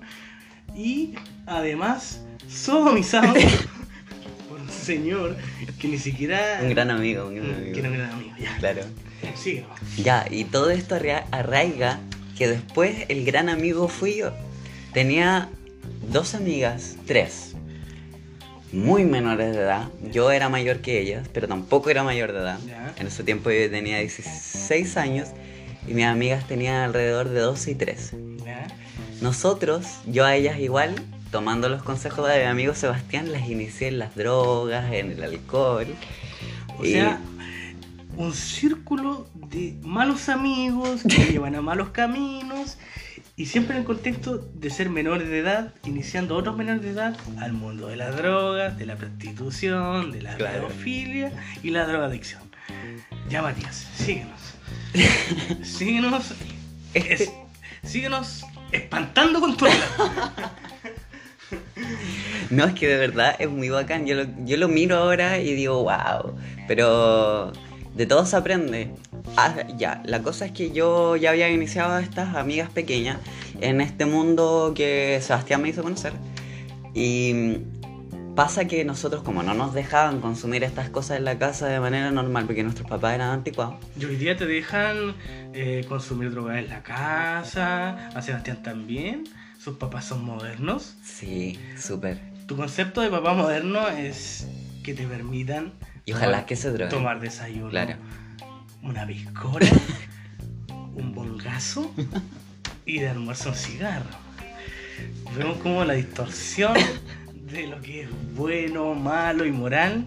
y 0.75 1.15
además 1.45 2.21
sodomizado 2.49 3.33
señor 4.85 5.35
que 5.79 5.87
ni 5.87 5.97
siquiera... 5.97 6.59
Un 6.61 6.69
gran 6.69 6.89
amigo, 6.91 7.27
un 7.27 7.35
gran 7.35 7.49
Mm, 7.51 7.55
amigo. 7.55 7.73
que 7.73 7.79
era 7.79 7.89
un 7.89 7.97
gran 7.97 8.11
amigo, 8.11 8.35
ya. 8.39 8.57
Claro. 8.59 8.81
Síguenos. 9.35 9.69
Ya, 9.97 10.25
y 10.29 10.43
todo 10.45 10.69
esto 10.69 10.95
arra- 10.95 11.25
arraiga 11.31 11.99
que 12.37 12.47
después 12.47 13.05
el 13.09 13.25
gran 13.25 13.49
amigo 13.49 13.87
fui 13.87 14.17
yo. 14.17 14.31
Tenía 14.93 15.49
dos 16.11 16.35
amigas, 16.35 16.95
tres, 17.07 17.53
muy 18.71 19.03
menores 19.05 19.55
de 19.55 19.61
edad. 19.61 19.87
Yo 20.11 20.31
era 20.31 20.49
mayor 20.49 20.79
que 20.81 20.99
ellas, 21.01 21.27
pero 21.33 21.47
tampoco 21.47 21.89
era 21.89 22.03
mayor 22.03 22.31
de 22.33 22.39
edad. 22.39 22.59
En 22.99 23.07
ese 23.07 23.23
tiempo 23.23 23.49
yo 23.51 23.69
tenía 23.69 23.99
16 23.99 24.97
años 24.97 25.29
y 25.87 25.93
mis 25.93 26.05
amigas 26.05 26.47
tenían 26.47 26.75
alrededor 26.83 27.29
de 27.29 27.39
12 27.39 27.71
y 27.71 27.75
13. 27.75 28.17
¿Ya? 28.45 28.67
Nosotros, 29.21 29.85
yo 30.07 30.25
a 30.25 30.35
ellas 30.35 30.59
igual, 30.59 30.93
tomando 31.31 31.69
los 31.69 31.83
consejos 31.83 32.27
de 32.29 32.39
mi 32.39 32.43
amigo 32.45 32.73
Sebastián, 32.73 33.31
las 33.31 33.47
inicié 33.49 33.89
en 33.89 33.99
las 33.99 34.15
drogas, 34.15 34.91
en 34.93 35.11
el 35.11 35.23
alcohol. 35.23 35.87
O 36.79 36.85
y- 36.85 36.91
sea, 36.93 37.19
un 38.17 38.33
círculo 38.33 39.27
de 39.33 39.75
malos 39.81 40.29
amigos 40.29 41.01
que 41.03 41.25
llevan 41.33 41.55
a 41.55 41.61
malos 41.61 41.89
caminos 41.89 42.77
y 43.37 43.47
siempre 43.47 43.75
en 43.75 43.81
el 43.81 43.85
contexto 43.85 44.37
de 44.37 44.69
ser 44.69 44.89
menores 44.89 45.27
de 45.27 45.39
edad, 45.39 45.73
iniciando 45.83 46.35
a 46.35 46.37
otros 46.37 46.55
menores 46.55 46.81
de 46.81 46.91
edad 46.91 47.17
al 47.39 47.51
mundo 47.51 47.87
de 47.87 47.97
las 47.97 48.15
drogas, 48.15 48.77
de 48.77 48.85
la 48.85 48.95
prostitución, 48.95 50.11
de 50.13 50.21
la 50.21 50.35
Claro. 50.37 50.67
pedofilia 50.67 51.33
y 51.61 51.71
la 51.71 51.85
drogadicción. 51.85 52.41
Ya, 53.29 53.41
Matías, 53.41 53.75
síguenos. 53.97 54.39
síguenos. 55.63 56.33
Es- 56.93 57.29
síguenos 57.83 58.45
espantando 58.71 59.39
con 59.41 59.57
tu 59.57 59.65
relato. 59.65 60.11
No, 62.49 62.65
es 62.65 62.73
que 62.73 62.87
de 62.87 62.97
verdad 62.97 63.35
es 63.39 63.49
muy 63.49 63.69
bacán. 63.69 64.05
Yo 64.05 64.15
lo, 64.57 64.67
miro 64.67 64.97
ahora 64.97 65.39
y 65.39 65.53
digo, 65.53 65.83
wow. 65.83 66.35
Pero 66.67 67.51
de 67.95 68.05
todo 68.05 68.25
se 68.25 68.35
aprende. 68.35 68.91
Ah, 69.37 69.55
ya, 69.77 70.01
la 70.05 70.21
cosa 70.21 70.45
es 70.45 70.51
que 70.51 70.71
yo 70.71 71.15
ya 71.15 71.31
había 71.31 71.49
iniciado 71.49 71.93
a 71.93 72.01
estas 72.01 72.35
amigas 72.35 72.69
pequeñas 72.69 73.17
en 73.61 73.81
este 73.81 74.05
mundo 74.05 74.73
que 74.75 75.19
Sebastián 75.21 75.61
me 75.61 75.69
hizo 75.69 75.83
conocer. 75.83 76.13
Y 76.93 77.57
pasa 78.35 78.65
que 78.65 78.83
nosotros, 78.85 79.23
como 79.23 79.43
no 79.43 79.53
nos 79.53 79.73
dejaban 79.73 80.19
consumir 80.19 80.63
estas 80.63 80.89
cosas 80.89 81.17
en 81.17 81.25
la 81.25 81.37
casa 81.37 81.67
de 81.67 81.79
manera 81.79 82.11
normal, 82.11 82.45
porque 82.45 82.63
nuestros 82.63 82.87
papás 82.87 83.15
eran 83.15 83.29
anticuados, 83.29 83.75
Y 83.99 84.05
hoy 84.05 84.17
día 84.17 84.35
te 84.35 84.45
dejan 84.45 85.15
eh, 85.53 85.85
consumir 85.87 86.31
drogas 86.31 86.57
en 86.57 86.69
la 86.69 86.83
casa, 86.83 88.09
a 88.09 88.21
Sebastián 88.21 88.61
también. 88.61 89.23
Sus 89.65 89.77
papás 89.77 90.05
son 90.05 90.23
modernos. 90.23 90.95
sí, 91.03 91.57
súper. 91.75 92.19
Tu 92.45 92.55
concepto 92.55 93.01
de 93.01 93.09
papá 93.09 93.33
moderno 93.33 93.87
es 93.89 94.45
que 94.83 94.93
te 94.93 95.07
permitan 95.07 95.73
Y 96.05 96.11
ojalá 96.13 96.33
tomar- 96.33 96.45
que 96.45 96.55
se 96.55 96.69
droguen. 96.69 96.89
tomar 96.89 97.19
desayuno, 97.19 97.71
Claro. 97.71 97.95
una 98.83 99.07
piscola, 99.07 99.65
un 100.93 101.15
bongazo 101.15 101.91
y 102.85 102.99
de 102.99 103.09
almuerzo 103.09 103.49
un 103.49 103.55
cigarro. 103.55 104.05
Vemos 105.35 105.57
como 105.57 105.83
la 105.83 105.95
distorsión 105.95 106.75
de 107.33 107.65
lo 107.65 107.81
que 107.81 108.03
es 108.03 108.09
bueno, 108.35 108.93
malo 108.93 109.45
y 109.47 109.51
moral 109.51 110.05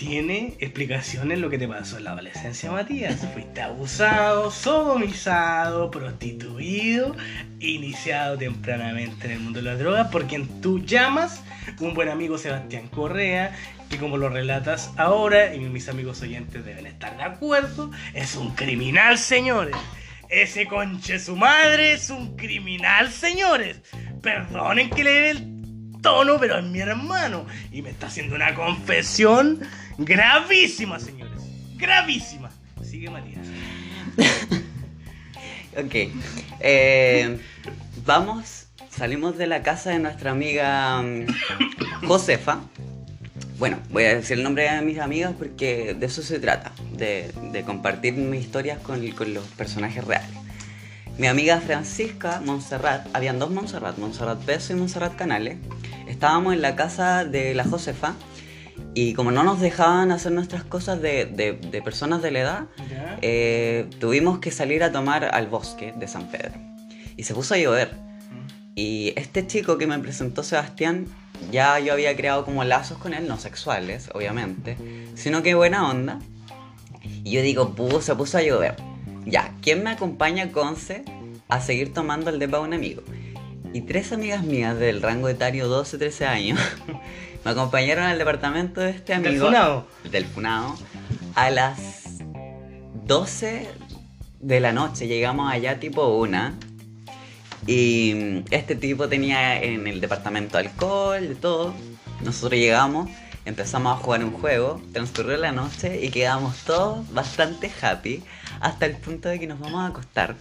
tiene 0.00 0.54
explicación 0.60 1.30
en 1.30 1.42
lo 1.42 1.50
que 1.50 1.58
te 1.58 1.68
pasó 1.68 1.98
en 1.98 2.04
la 2.04 2.12
adolescencia, 2.12 2.72
Matías. 2.72 3.20
Fuiste 3.34 3.60
abusado, 3.60 4.50
sodomizado, 4.50 5.90
prostituido, 5.90 7.14
iniciado 7.58 8.38
tempranamente 8.38 9.26
en 9.26 9.32
el 9.32 9.40
mundo 9.40 9.58
de 9.58 9.66
las 9.66 9.78
drogas 9.78 10.08
por 10.08 10.26
quien 10.26 10.62
tú 10.62 10.82
llamas 10.86 11.42
un 11.80 11.92
buen 11.92 12.08
amigo 12.08 12.38
Sebastián 12.38 12.88
Correa, 12.88 13.54
que 13.90 13.98
como 13.98 14.16
lo 14.16 14.30
relatas 14.30 14.90
ahora, 14.96 15.54
y 15.54 15.58
mis 15.58 15.90
amigos 15.90 16.22
oyentes 16.22 16.64
deben 16.64 16.86
estar 16.86 17.18
de 17.18 17.22
acuerdo, 17.24 17.90
es 18.14 18.36
un 18.36 18.54
criminal, 18.54 19.18
señores. 19.18 19.76
Ese 20.30 20.66
conche 20.66 21.18
su 21.18 21.36
madre 21.36 21.92
es 21.92 22.08
un 22.08 22.38
criminal, 22.38 23.10
señores. 23.10 23.82
Perdonen 24.22 24.88
que 24.88 25.04
le 25.04 25.10
dé 25.10 25.30
el 25.32 25.59
tono, 26.00 26.38
pero 26.38 26.58
es 26.58 26.64
mi 26.64 26.80
hermano. 26.80 27.46
Y 27.72 27.82
me 27.82 27.90
está 27.90 28.06
haciendo 28.06 28.34
una 28.34 28.54
confesión 28.54 29.60
gravísima, 29.98 30.98
señores. 30.98 31.42
Gravísima. 31.76 32.50
Sigue 32.82 33.10
Matías. 33.10 33.46
ok. 35.76 35.94
Eh, 36.60 37.38
vamos, 38.04 38.66
salimos 38.90 39.38
de 39.38 39.46
la 39.46 39.62
casa 39.62 39.90
de 39.90 39.98
nuestra 39.98 40.32
amiga 40.32 41.02
mm, 41.02 41.26
Josefa. 42.06 42.60
Bueno, 43.58 43.78
voy 43.90 44.04
a 44.04 44.14
decir 44.14 44.38
el 44.38 44.42
nombre 44.42 44.70
de 44.70 44.80
mis 44.80 44.98
amigas 44.98 45.34
porque 45.36 45.94
de 45.94 46.06
eso 46.06 46.22
se 46.22 46.38
trata, 46.40 46.72
de, 46.92 47.30
compartir 47.66 48.14
mis 48.14 48.40
historias 48.40 48.78
con, 48.78 49.04
los 49.34 49.44
personajes 49.48 50.02
reales. 50.02 50.30
Mi 51.18 51.26
amiga 51.26 51.60
Francisca 51.60 52.40
Montserrat, 52.42 53.06
habían 53.12 53.38
dos 53.38 53.50
Montserrat, 53.50 53.98
Montserrat 53.98 54.42
Peso 54.44 54.72
y 54.72 54.76
Montserrat 54.76 55.14
Canales. 55.14 55.58
Estábamos 56.10 56.52
en 56.54 56.62
la 56.62 56.76
casa 56.76 57.24
de 57.24 57.54
la 57.54 57.64
Josefa 57.64 58.14
y 58.94 59.14
como 59.14 59.30
no 59.30 59.42
nos 59.44 59.60
dejaban 59.60 60.10
hacer 60.10 60.32
nuestras 60.32 60.64
cosas 60.64 61.00
de, 61.00 61.24
de- 61.26 61.52
de 61.52 61.82
personas 61.82 62.20
de 62.22 62.30
la 62.32 62.40
edad, 62.40 62.64
eh, 63.22 63.88
tuvimos 64.00 64.38
que 64.40 64.50
salir 64.50 64.82
a 64.82 64.90
tomar 64.90 65.24
al 65.34 65.46
bosque 65.46 65.92
de 65.96 66.08
San 66.08 66.28
Pedro. 66.30 66.52
Y 67.16 67.22
se 67.24 67.34
puso 67.34 67.54
a 67.54 67.58
llover. 67.58 67.92
Y 68.74 69.12
este 69.16 69.46
chico 69.46 69.78
que 69.78 69.86
me 69.86 69.98
presentó 69.98 70.42
Sebastián, 70.42 71.06
ya 71.52 71.78
yo 71.78 71.92
había 71.92 72.16
creado 72.16 72.44
como 72.44 72.64
lazos 72.64 72.98
con 72.98 73.14
él, 73.14 73.28
no 73.28 73.38
sexuales, 73.38 74.10
obviamente, 74.14 74.76
sino 75.14 75.42
que 75.42 75.54
buena 75.54 75.88
onda. 75.88 76.18
Y 77.24 77.30
yo 77.32 77.42
digo, 77.42 77.74
"Pu, 77.74 78.00
se 78.00 78.14
puso 78.14 78.38
a 78.38 78.42
llover. 78.42 78.74
Ya, 79.26 79.52
¿quién 79.62 79.82
me 79.84 79.90
acompaña 79.90 80.44
a 80.44 80.48
Conce 80.48 81.04
a 81.48 81.60
seguir 81.60 81.92
tomando 81.92 82.30
el 82.30 82.38
depa 82.38 82.58
de 82.58 82.62
un 82.64 82.74
amigo? 82.74 83.02
Y 83.72 83.82
tres 83.82 84.12
amigas 84.12 84.42
mías 84.42 84.78
del 84.78 85.00
rango 85.00 85.28
etario 85.28 85.68
12-13 85.68 86.26
años 86.26 86.58
me 87.44 87.50
acompañaron 87.52 88.04
al 88.04 88.18
departamento 88.18 88.80
de 88.80 88.90
este 88.90 89.16
¿Del 89.16 89.26
amigo. 89.26 89.46
funado? 89.46 89.86
Del 90.10 90.24
Funado. 90.24 90.76
A 91.36 91.50
las 91.50 92.18
12 93.06 93.68
de 94.40 94.60
la 94.60 94.72
noche 94.72 95.06
llegamos 95.06 95.52
allá 95.52 95.78
tipo 95.78 96.08
una. 96.16 96.58
Y 97.66 98.14
mm, 98.14 98.44
este 98.50 98.74
tipo 98.74 99.08
tenía 99.08 99.62
en 99.62 99.86
el 99.86 100.00
departamento 100.00 100.58
alcohol, 100.58 101.28
de 101.28 101.34
todo. 101.36 101.72
Nosotros 102.24 102.58
llegamos, 102.58 103.08
empezamos 103.44 103.92
a 103.96 104.02
jugar 104.02 104.24
un 104.24 104.32
juego, 104.32 104.82
transcurrió 104.92 105.36
la 105.36 105.52
noche 105.52 106.04
y 106.04 106.10
quedamos 106.10 106.56
todos 106.64 107.08
bastante 107.12 107.70
happy 107.80 108.22
hasta 108.60 108.86
el 108.86 108.96
punto 108.96 109.28
de 109.28 109.38
que 109.38 109.46
nos 109.46 109.60
vamos 109.60 109.80
a 109.82 109.86
acostar. 109.86 110.34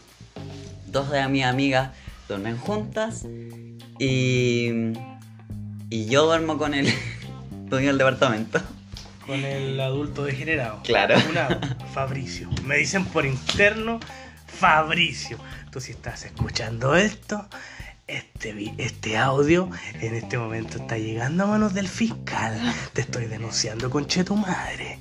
Dos 0.87 1.11
de 1.11 1.27
mis 1.27 1.45
amigas 1.45 1.91
duermen 2.29 2.57
juntas 2.57 3.25
y, 3.97 4.69
y 5.89 6.05
yo 6.05 6.25
duermo 6.25 6.57
con 6.57 6.73
el 6.73 6.93
dueño 7.65 7.87
del 7.87 7.97
departamento. 7.97 8.61
Con 9.25 9.43
el 9.43 9.79
adulto 9.79 10.23
degenerado. 10.23 10.81
Claro. 10.83 11.19
Funado, 11.19 11.59
Fabricio. 11.93 12.49
Me 12.63 12.77
dicen 12.77 13.05
por 13.05 13.25
interno, 13.25 13.99
Fabricio. 14.47 15.37
Tú 15.71 15.81
si 15.81 15.91
estás 15.91 16.23
escuchando 16.23 16.95
esto, 16.95 17.47
este, 18.07 18.73
este 18.77 19.17
audio 19.17 19.69
en 20.01 20.15
este 20.15 20.37
momento 20.37 20.77
está 20.77 20.97
llegando 20.97 21.43
a 21.43 21.47
manos 21.47 21.73
del 21.73 21.87
fiscal. 21.87 22.59
Te 22.93 23.01
estoy 23.01 23.25
denunciando, 23.25 23.89
conche 23.89 24.23
tu 24.23 24.35
madre, 24.35 24.99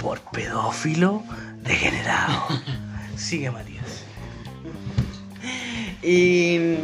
por 0.00 0.20
pedófilo 0.32 1.24
degenerado. 1.62 2.46
Sigue, 3.16 3.50
Matías. 3.50 3.75
Y, 6.06 6.76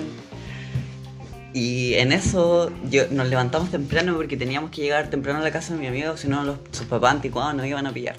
y 1.54 1.94
en 1.94 2.10
eso 2.10 2.72
nos 3.12 3.28
levantamos 3.28 3.70
temprano 3.70 4.16
porque 4.16 4.36
teníamos 4.36 4.72
que 4.72 4.82
llegar 4.82 5.10
temprano 5.10 5.38
a 5.38 5.42
la 5.42 5.52
casa 5.52 5.74
de 5.74 5.80
mi 5.80 5.86
amigo, 5.86 6.16
si 6.16 6.26
no 6.26 6.58
sus 6.72 6.86
papás 6.86 7.12
anticuados 7.12 7.54
nos 7.54 7.64
iban 7.64 7.86
a 7.86 7.92
pillar. 7.92 8.16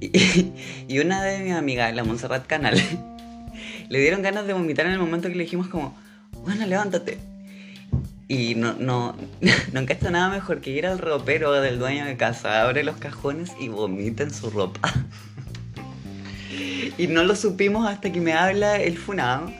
Y, 0.00 0.52
y 0.88 0.98
una 0.98 1.22
de 1.22 1.38
mis 1.44 1.52
amigas, 1.52 1.94
la 1.94 2.02
Montserrat 2.02 2.44
Canal, 2.44 2.74
le 3.88 4.00
dieron 4.00 4.20
ganas 4.22 4.48
de 4.48 4.52
vomitar 4.52 4.84
en 4.86 4.92
el 4.92 4.98
momento 4.98 5.28
que 5.28 5.36
le 5.36 5.44
dijimos 5.44 5.68
como, 5.68 5.96
bueno, 6.42 6.66
levántate. 6.66 7.18
Y 8.26 8.56
no, 8.56 8.72
no, 8.72 9.14
no 9.72 9.80
encaja 9.80 10.10
nada 10.10 10.28
mejor 10.28 10.60
que 10.60 10.70
ir 10.70 10.88
al 10.88 10.98
ropero 10.98 11.52
del 11.52 11.78
dueño 11.78 12.04
de 12.04 12.16
casa, 12.16 12.62
abre 12.62 12.82
los 12.82 12.96
cajones 12.96 13.52
y 13.60 13.68
vomita 13.68 14.24
en 14.24 14.34
su 14.34 14.50
ropa. 14.50 14.92
Y 16.98 17.06
no 17.06 17.22
lo 17.22 17.36
supimos 17.36 17.86
hasta 17.86 18.10
que 18.10 18.20
me 18.20 18.32
habla 18.32 18.80
el 18.80 18.98
funado 18.98 19.52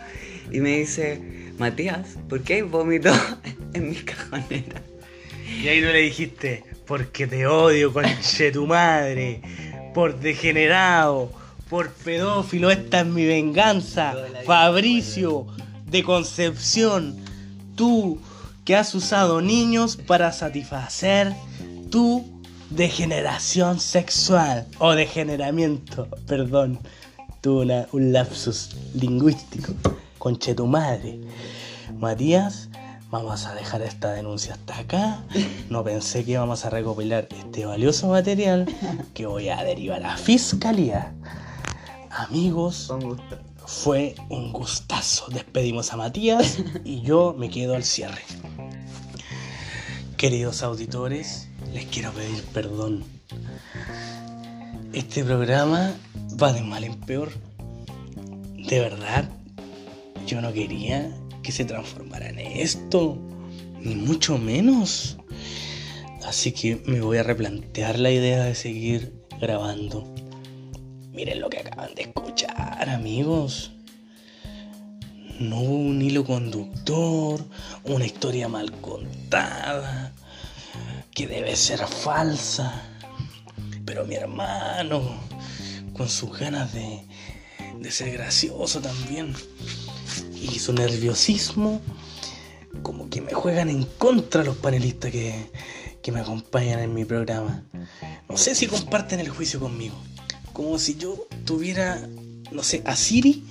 y 0.50 0.60
me 0.60 0.78
dice, 0.78 1.20
Matías, 1.58 2.16
¿por 2.28 2.42
qué 2.42 2.54
hay 2.54 2.62
vómito 2.62 3.10
en 3.74 3.90
mis 3.90 4.02
cajoneras? 4.04 4.82
Y 5.62 5.68
ahí 5.68 5.80
tú 5.80 5.86
le 5.86 5.98
dijiste, 6.00 6.64
porque 6.86 7.26
te 7.26 7.46
odio, 7.46 7.92
conche 7.92 8.50
tu 8.52 8.66
madre, 8.66 9.40
por 9.94 10.18
degenerado, 10.18 11.30
por 11.70 11.90
pedófilo, 11.92 12.70
esta 12.70 13.00
es 13.00 13.06
mi 13.06 13.24
venganza. 13.24 14.14
Fabricio, 14.44 15.46
de 15.86 16.02
Concepción, 16.02 17.16
tú 17.76 18.20
que 18.64 18.74
has 18.76 18.94
usado 18.94 19.40
niños 19.40 19.96
para 19.96 20.32
satisfacer 20.32 21.32
tu 21.90 22.24
degeneración 22.70 23.78
sexual 23.78 24.66
o 24.78 24.92
degeneramiento, 24.94 26.08
perdón, 26.26 26.80
tuve 27.40 27.62
una- 27.64 27.86
un 27.92 28.12
lapsus 28.12 28.70
lingüístico, 28.94 29.74
conche 30.24 30.54
tu 30.54 30.66
madre. 30.66 31.20
Matías, 31.98 32.70
vamos 33.10 33.44
a 33.44 33.54
dejar 33.54 33.82
esta 33.82 34.14
denuncia 34.14 34.54
hasta 34.54 34.78
acá. 34.78 35.22
No 35.68 35.84
pensé 35.84 36.24
que 36.24 36.30
íbamos 36.30 36.64
a 36.64 36.70
recopilar 36.70 37.28
este 37.30 37.66
valioso 37.66 38.08
material 38.08 38.64
que 39.12 39.26
voy 39.26 39.50
a 39.50 39.62
derivar 39.62 40.02
a 40.02 40.16
fiscalía. 40.16 41.12
Amigos, 42.10 42.90
fue 43.66 44.14
un 44.30 44.50
gustazo. 44.50 45.26
Despedimos 45.28 45.92
a 45.92 45.98
Matías 45.98 46.56
y 46.84 47.02
yo 47.02 47.34
me 47.38 47.50
quedo 47.50 47.74
al 47.74 47.84
cierre. 47.84 48.22
Queridos 50.16 50.62
auditores, 50.62 51.50
les 51.74 51.84
quiero 51.84 52.12
pedir 52.12 52.42
perdón. 52.44 53.04
Este 54.94 55.22
programa 55.22 55.92
va 56.42 56.54
de 56.54 56.62
mal 56.62 56.82
en 56.82 56.98
peor. 57.00 57.30
De 58.56 58.80
verdad, 58.80 59.28
yo 60.26 60.40
no 60.40 60.52
quería 60.52 61.10
que 61.42 61.52
se 61.52 61.64
transformara 61.64 62.28
en 62.28 62.38
esto, 62.38 63.18
ni 63.80 63.94
mucho 63.94 64.38
menos. 64.38 65.18
Así 66.24 66.52
que 66.52 66.82
me 66.86 67.00
voy 67.00 67.18
a 67.18 67.22
replantear 67.22 67.98
la 67.98 68.10
idea 68.10 68.44
de 68.44 68.54
seguir 68.54 69.12
grabando. 69.40 70.12
Miren 71.12 71.40
lo 71.40 71.50
que 71.50 71.58
acaban 71.58 71.94
de 71.94 72.02
escuchar, 72.02 72.88
amigos. 72.88 73.72
No 75.38 75.60
hubo 75.60 75.76
un 75.76 76.00
hilo 76.00 76.24
conductor, 76.24 77.44
una 77.84 78.06
historia 78.06 78.48
mal 78.48 78.72
contada, 78.80 80.12
que 81.14 81.26
debe 81.26 81.54
ser 81.56 81.80
falsa. 81.86 82.82
Pero 83.84 84.06
mi 84.06 84.14
hermano, 84.14 85.02
con 85.92 86.08
sus 86.08 86.38
ganas 86.38 86.72
de, 86.72 87.02
de 87.80 87.90
ser 87.90 88.12
gracioso 88.12 88.80
también, 88.80 89.34
y 90.52 90.58
su 90.58 90.72
nerviosismo, 90.72 91.80
como 92.82 93.08
que 93.08 93.20
me 93.20 93.32
juegan 93.32 93.68
en 93.68 93.84
contra 93.84 94.44
los 94.44 94.56
panelistas 94.56 95.10
que, 95.10 95.50
que 96.02 96.12
me 96.12 96.20
acompañan 96.20 96.80
en 96.80 96.92
mi 96.92 97.04
programa. 97.04 97.64
No 98.28 98.36
sé 98.36 98.54
si 98.54 98.66
comparten 98.66 99.20
el 99.20 99.28
juicio 99.28 99.58
conmigo. 99.60 99.94
Como 100.52 100.78
si 100.78 100.96
yo 100.96 101.26
tuviera, 101.44 102.06
no 102.52 102.62
sé, 102.62 102.82
a 102.84 102.94
Siri 102.94 103.44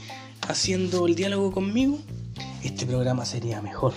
haciendo 0.47 1.07
el 1.07 1.15
diálogo 1.15 1.51
conmigo, 1.51 1.99
este 2.63 2.85
programa 2.85 3.25
sería 3.25 3.61
mejor. 3.61 3.93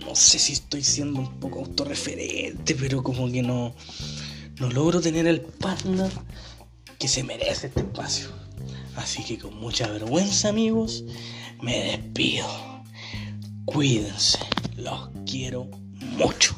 No 0.00 0.14
sé 0.14 0.38
si 0.38 0.52
estoy 0.52 0.82
siendo 0.82 1.20
un 1.20 1.40
poco 1.40 1.60
autorreferente, 1.60 2.74
pero 2.74 3.02
como 3.02 3.30
que 3.30 3.42
no, 3.42 3.74
no 4.60 4.70
logro 4.70 5.00
tener 5.00 5.26
el 5.26 5.40
partner 5.40 6.10
que 6.98 7.08
se 7.08 7.22
merece 7.22 7.68
este 7.68 7.80
espacio. 7.80 8.43
Así 8.96 9.24
que 9.24 9.38
con 9.38 9.58
mucha 9.58 9.88
vergüenza, 9.88 10.48
amigos, 10.48 11.04
me 11.60 11.78
despido. 11.78 12.48
Cuídense, 13.64 14.38
los 14.76 15.10
quiero 15.26 15.68
mucho. 16.00 16.54